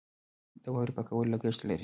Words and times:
د 0.63 0.65
واورې 0.73 0.93
پاکول 0.97 1.27
لګښت 1.33 1.61
لري. 1.67 1.77